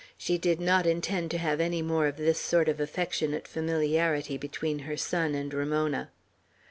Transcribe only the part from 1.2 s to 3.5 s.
to have any more of this sort of affectionate